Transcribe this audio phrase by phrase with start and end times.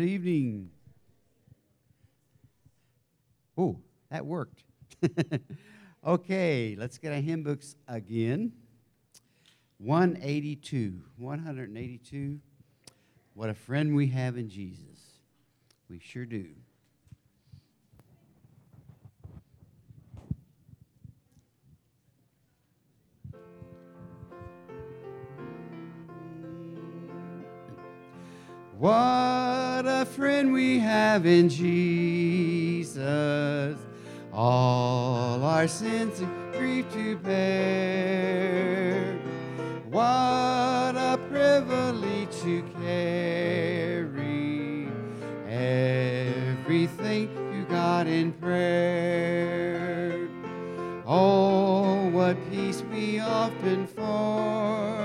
[0.00, 0.70] Good evening.
[3.58, 3.76] Oh,
[4.10, 4.64] that worked.
[6.06, 8.50] okay, let's get our hymn books again.
[9.76, 11.02] 182.
[11.18, 12.40] 182.
[13.34, 15.18] What a friend we have in Jesus.
[15.90, 16.46] We sure do.
[28.78, 29.49] What
[29.86, 32.96] a friend we have in Jesus,
[34.32, 39.18] all our sins and grief to bear.
[39.90, 44.88] What a privilege to carry
[45.48, 50.28] everything to God in prayer.
[51.06, 54.99] Oh, what peace we often forfeit.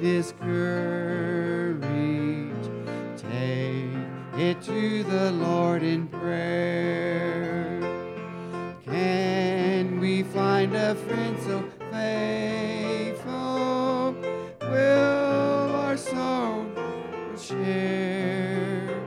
[0.00, 1.80] Discouraged,
[3.16, 3.90] take
[4.38, 7.80] it to the Lord in prayer.
[8.84, 13.32] Can we find a friend so faithful?
[14.62, 16.66] Will our sorrow
[17.38, 19.00] share?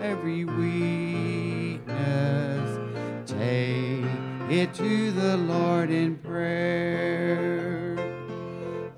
[0.00, 1.88] Every weakness,
[3.26, 3.87] take
[4.50, 7.96] it to the Lord in prayer.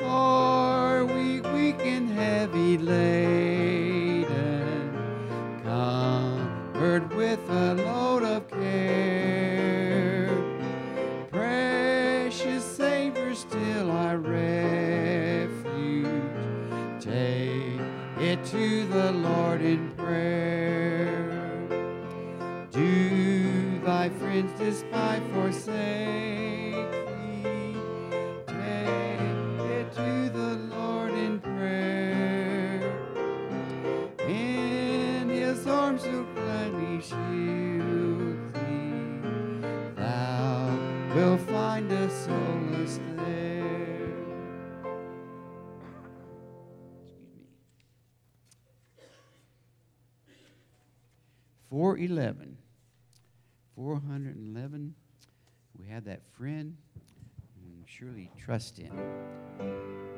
[0.00, 4.26] Are we weak and heavy laden,
[5.64, 10.30] covered with a load of care?
[11.32, 16.06] Precious Savior, still our refuge.
[17.00, 17.80] Take
[18.20, 21.39] it to the Lord in prayer.
[24.00, 27.76] Thy friends despise, forsake thee?
[28.46, 29.20] Take
[29.76, 32.80] it to the Lord in prayer.
[34.26, 39.60] In his arms will gladly shield thee.
[39.96, 40.78] Thou
[41.14, 44.14] wilt find a solace there.
[51.68, 52.69] Excuse me.
[53.80, 53.80] 411.
[53.80, 54.94] 411.
[55.78, 56.76] We have that friend.
[57.64, 58.92] We surely trust him.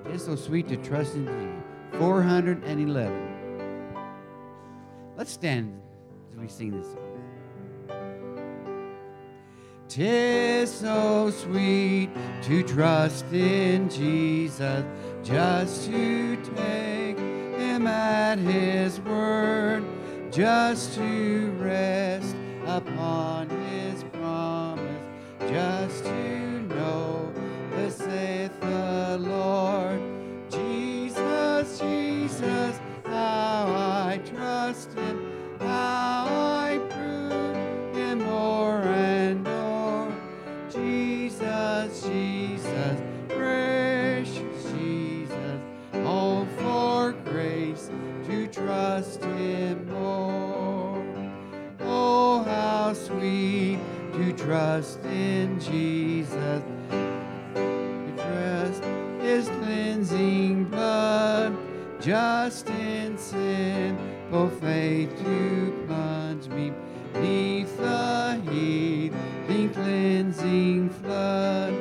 [0.07, 1.63] It's so sweet to trust in Jesus.
[2.01, 3.29] 411.
[5.17, 5.81] Let's stand
[6.33, 6.99] as we sing this song.
[9.89, 12.11] Tis so sweet
[12.43, 14.85] to trust in Jesus,
[15.23, 19.85] just to take him at his word,
[20.33, 22.35] just to rest
[22.77, 25.05] upon his promise,
[25.41, 27.31] just to know
[27.71, 30.01] the saith the Lord.
[30.51, 40.11] Jesus, Jesus, how I trust him, how I prove him more and more.
[40.71, 43.01] Jesus, Jesus,
[69.73, 71.75] cleansing flood.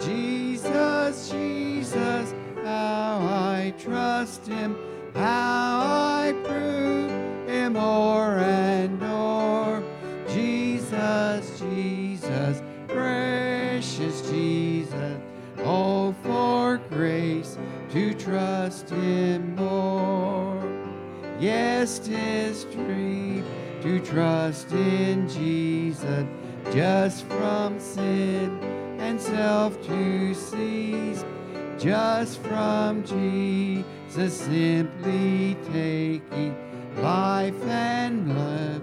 [0.00, 2.34] Jesus, Jesus,
[2.64, 4.76] how I trust him,
[5.14, 7.10] how I prove
[7.48, 9.82] him o'er and o'er.
[10.28, 15.18] Jesus, Jesus, precious Jesus,
[15.58, 17.56] oh, for grace
[17.90, 20.62] to trust him more.
[21.40, 22.47] Yes, 'tis
[23.88, 26.26] to trust in Jesus,
[26.70, 28.58] just from sin
[28.98, 31.24] and self to cease,
[31.78, 36.54] just from Jesus simply taking
[36.96, 38.82] life and blood,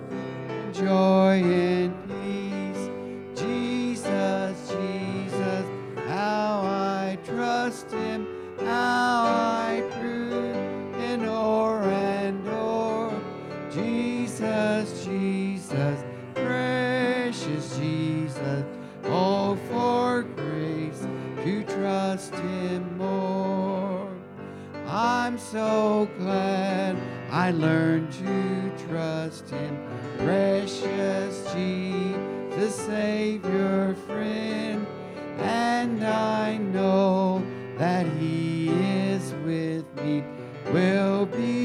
[0.73, 3.39] joy and peace.
[3.39, 5.65] Jesus, Jesus,
[6.07, 8.27] how I trust him,
[8.59, 9.64] how I
[13.75, 16.00] Jesus, Jesus,
[16.33, 18.63] precious Jesus,
[19.10, 21.06] all for grace
[21.44, 24.10] to trust Him more.
[24.88, 26.95] I'm so glad
[27.30, 29.77] I learned to trust Him,
[30.19, 34.88] precious Jesus, Savior, friend,
[35.39, 37.45] and I know
[37.77, 40.24] that He is with me,
[40.72, 41.64] will be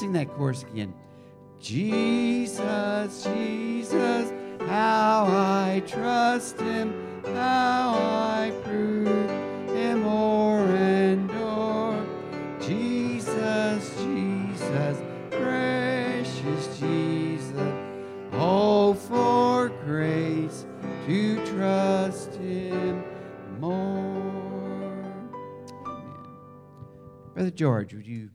[0.00, 0.94] sing that chorus again.
[1.60, 9.28] Jesus, Jesus, how I trust Him, how I prove
[9.68, 12.06] Him o'er and o'er.
[12.62, 17.74] Jesus, Jesus, precious Jesus,
[18.32, 20.64] oh, for grace
[21.04, 23.04] to trust Him
[23.58, 25.04] more.
[25.84, 26.14] Amen.
[27.34, 28.30] Brother George, would you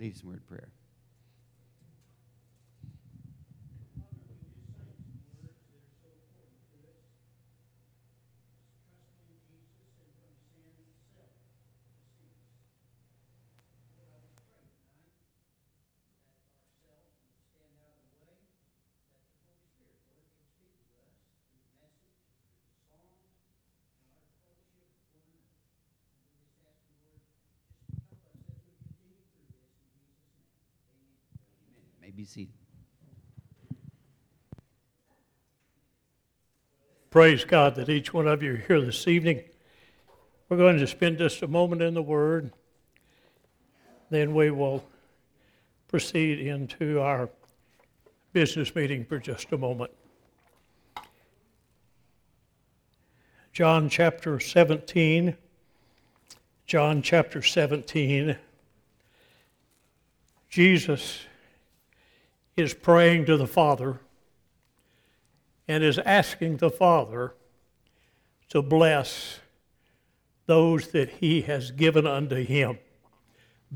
[0.00, 0.72] lead us in word of prayer?
[32.18, 32.52] Be seated.
[37.10, 39.44] Praise God that each one of you are here this evening.
[40.48, 42.52] We're going to spend just a moment in the Word,
[44.10, 44.84] then we will
[45.86, 47.30] proceed into our
[48.32, 49.92] business meeting for just a moment.
[53.52, 55.36] John chapter 17.
[56.66, 58.36] John chapter 17.
[60.50, 61.20] Jesus
[62.58, 64.00] is praying to the Father
[65.66, 67.34] and is asking the Father
[68.48, 69.40] to bless
[70.46, 72.78] those that he has given unto him.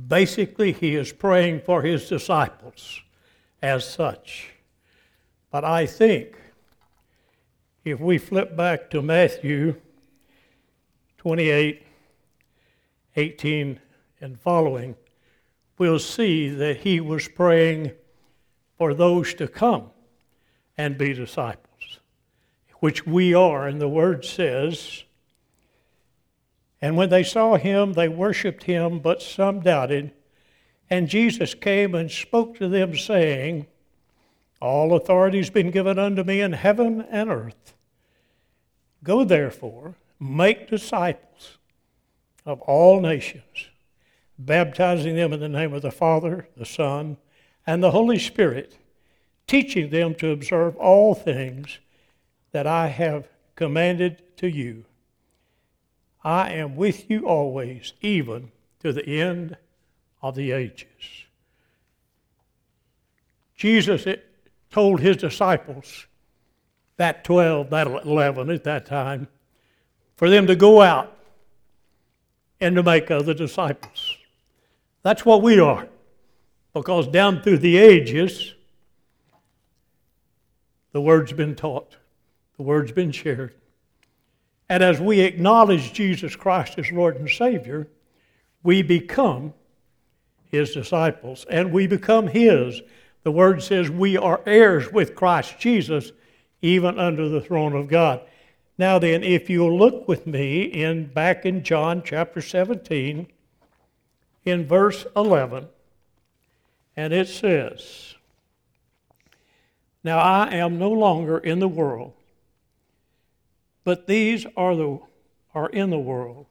[0.08, 3.02] Basically, he is praying for his disciples
[3.60, 4.50] as such.
[5.50, 6.34] But I think
[7.84, 9.76] if we flip back to Matthew
[11.18, 11.82] 28
[13.14, 13.78] 18
[14.22, 14.96] and following,
[15.76, 17.92] we'll see that he was praying
[18.76, 19.90] for those to come
[20.76, 22.00] and be disciples,
[22.80, 23.66] which we are.
[23.66, 25.04] And the word says,
[26.80, 30.12] And when they saw him, they worshiped him, but some doubted.
[30.90, 33.66] And Jesus came and spoke to them, saying,
[34.60, 37.74] All authority has been given unto me in heaven and earth.
[39.02, 41.58] Go therefore, make disciples
[42.44, 43.70] of all nations,
[44.38, 47.16] baptizing them in the name of the Father, the Son,
[47.66, 48.78] and the Holy Spirit,
[49.46, 51.78] teaching them to observe all things
[52.52, 54.84] that I have commanded to you.
[56.24, 59.56] I am with you always, even to the end
[60.22, 60.86] of the ages.
[63.56, 64.06] Jesus
[64.70, 66.06] told his disciples,
[66.96, 69.26] that 12, that 11 at that time,
[70.16, 71.16] for them to go out
[72.60, 74.16] and to make other disciples.
[75.02, 75.88] That's what we are.
[76.74, 78.54] Because down through the ages,
[80.92, 81.96] the word's been taught,
[82.56, 83.54] the word's been shared.
[84.68, 87.88] And as we acknowledge Jesus Christ as Lord and Savior,
[88.62, 89.52] we become
[90.50, 92.80] His disciples and we become His.
[93.22, 96.12] The word says we are heirs with Christ Jesus,
[96.62, 98.22] even under the throne of God.
[98.78, 103.26] Now then, if you'll look with me in back in John chapter 17,
[104.44, 105.68] in verse 11,
[106.96, 108.14] and it says,
[110.04, 112.12] Now I am no longer in the world,
[113.84, 114.98] but these are, the,
[115.54, 116.46] are in the world.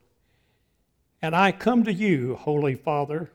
[1.22, 3.32] And I come to you, Holy Father.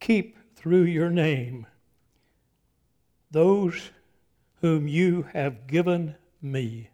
[0.00, 1.66] Keep through your name
[3.30, 3.90] those
[4.62, 6.88] whom you have given me,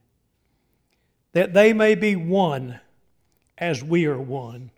[1.32, 2.80] that they may be one
[3.58, 4.70] as we are one.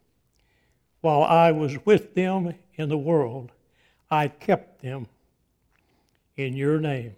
[1.01, 3.53] While I was with them in the world,
[4.11, 5.07] I kept them
[6.37, 7.17] in your name.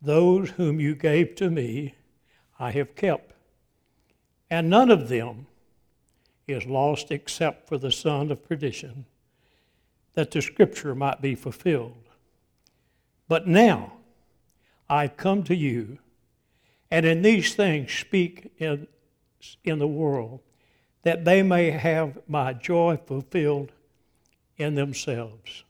[0.00, 1.94] Those whom you gave to me,
[2.58, 3.32] I have kept,
[4.50, 5.46] and none of them
[6.46, 9.06] is lost except for the son of perdition,
[10.14, 12.08] that the scripture might be fulfilled.
[13.28, 13.94] But now
[14.90, 15.98] I come to you,
[16.90, 18.88] and in these things speak in,
[19.64, 20.40] in the world,
[21.02, 23.72] that they may have my joy fulfilled
[24.56, 25.64] in themselves.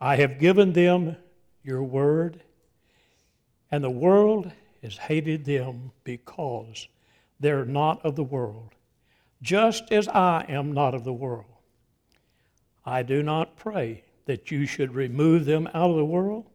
[0.00, 1.16] I have given them
[1.62, 2.42] your word,
[3.70, 4.50] and the world
[4.82, 6.88] has hated them because
[7.40, 8.74] they're not of the world,
[9.42, 11.44] just as I am not of the world.
[12.84, 16.46] I do not pray that you should remove them out of the world,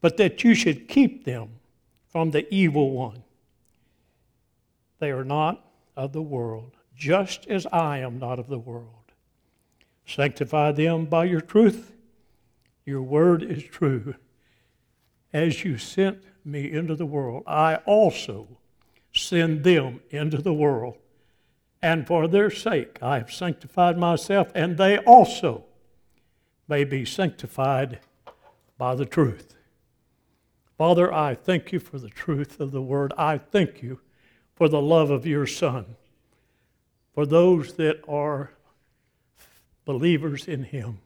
[0.00, 1.50] but that you should keep them
[2.08, 3.22] from the evil one.
[4.98, 5.65] They are not
[5.96, 9.12] of the world, just as I am not of the world.
[10.06, 11.92] Sanctify them by your truth.
[12.84, 14.14] Your word is true.
[15.32, 18.46] As you sent me into the world, I also
[19.12, 20.96] send them into the world.
[21.82, 25.64] And for their sake I have sanctified myself, and they also
[26.68, 28.00] may be sanctified
[28.78, 29.56] by the truth.
[30.78, 33.12] Father, I thank you for the truth of the word.
[33.16, 34.00] I thank you
[34.56, 35.84] for the love of your Son,
[37.14, 38.50] for those that are
[39.84, 40.98] believers in him,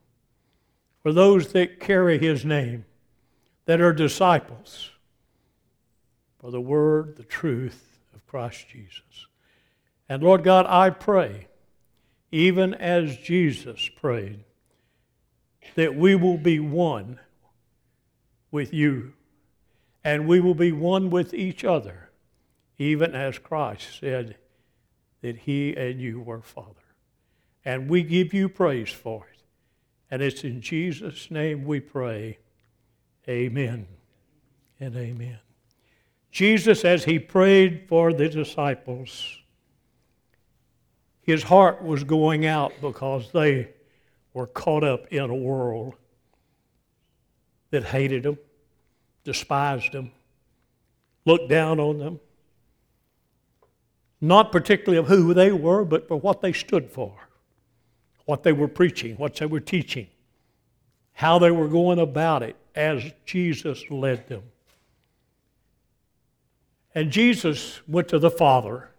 [1.03, 2.85] for those that carry his name,
[3.67, 4.91] that are disciples,
[6.39, 9.27] for the word, the truth of Christ Jesus.
[10.09, 11.49] And Lord God, I pray,
[12.33, 14.41] even as Jesus prayed,
[15.75, 17.21] that we will be one
[18.51, 19.13] with you
[20.03, 22.10] and we will be one with each other,
[22.81, 24.37] even as Christ said
[25.21, 26.81] that he and you were Father.
[27.63, 29.43] And we give you praise for it.
[30.11, 32.39] And it's in Jesus' name we pray.
[33.29, 33.87] Amen
[34.81, 35.39] and amen.
[36.31, 39.37] Jesus, as he prayed for the disciples,
[41.21, 43.69] his heart was going out because they
[44.33, 45.97] were caught up in a world
[47.73, 48.39] that hated them,
[49.23, 50.13] despised them,
[51.27, 52.21] looked down on them,
[54.21, 57.15] not particularly of who they were, but for what they stood for,
[58.27, 60.07] what they were preaching, what they were teaching,
[61.15, 64.43] how they were going about it as Jesus led them.
[66.95, 68.91] And Jesus went to the Father,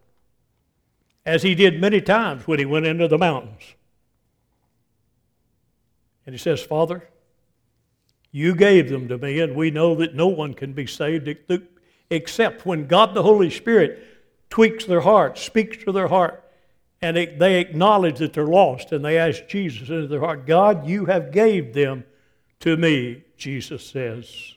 [1.26, 3.62] as he did many times when he went into the mountains.
[6.26, 7.08] And he says, Father,
[8.32, 11.30] you gave them to me, and we know that no one can be saved
[12.10, 14.08] except when God the Holy Spirit
[14.52, 16.44] tweaks their heart, speaks to their heart,
[17.02, 20.86] and it, they acknowledge that they're lost, and they ask Jesus into their heart, God,
[20.86, 22.04] you have gave them
[22.60, 24.54] to me, Jesus says.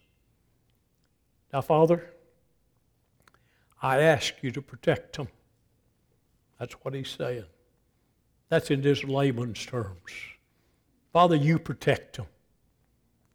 [1.52, 2.10] Now, Father,
[3.80, 5.28] I ask you to protect them.
[6.58, 7.44] That's what he's saying.
[8.50, 10.12] That's in this layman's terms.
[11.12, 12.26] Father, you protect them.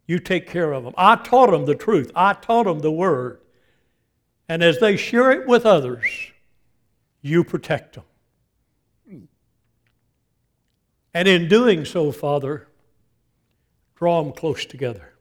[0.06, 0.94] You take care of them.
[0.96, 2.12] I taught them the truth.
[2.14, 3.40] I taught them the word.
[4.48, 6.04] And as they share it with others,
[7.22, 8.04] you protect them.
[11.12, 12.68] And in doing so, Father,
[13.96, 15.14] draw them close together.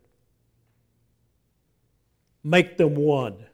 [2.44, 3.46] Make them one.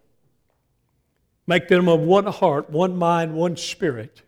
[1.48, 4.22] Make them of one heart, one mind, one spirit,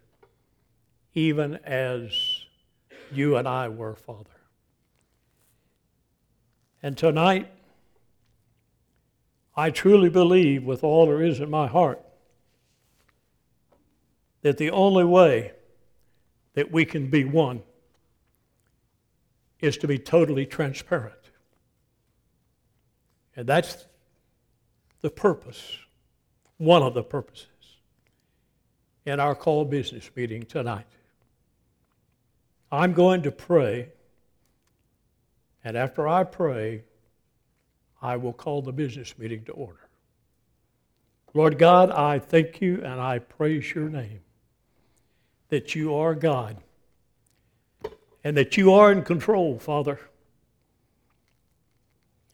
[1.14, 2.46] even as
[3.12, 4.30] you and I were, Father.
[6.82, 7.52] And tonight,
[9.56, 12.07] I truly believe with all there is in my heart
[14.48, 15.52] that the only way
[16.54, 17.62] that we can be one
[19.60, 21.14] is to be totally transparent.
[23.36, 23.86] And that's
[25.02, 25.80] the purpose,
[26.58, 27.48] one of the purposes,
[29.06, 30.88] in our call business meeting tonight.
[32.72, 33.90] I'm going to pray,
[35.62, 36.86] and after I pray,
[38.02, 39.90] I will call the business meeting to order.
[41.34, 44.22] Lord God, I thank you and I praise your name
[45.50, 46.58] that you are God
[48.24, 50.00] and that you are in control, Father.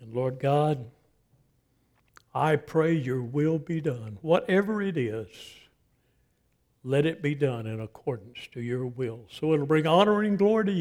[0.01, 0.85] And Lord God,
[2.33, 4.17] I pray your will be done.
[4.21, 5.27] Whatever it is,
[6.83, 9.21] let it be done in accordance to your will.
[9.29, 10.71] So it'll bring honor and glory to you.